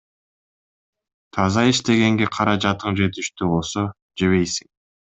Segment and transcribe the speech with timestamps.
[1.37, 3.89] Таза иштегенге каражатың жетиштүү болсо,
[4.25, 4.73] жебейсиң.